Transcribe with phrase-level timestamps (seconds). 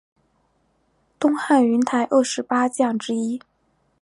[1.19, 3.39] 东汉云台二十八将之一。